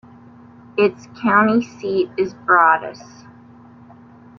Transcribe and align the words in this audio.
Its 0.77 1.07
county 1.21 1.61
seat 1.61 2.09
is 2.17 2.33
Broadus. 2.33 3.23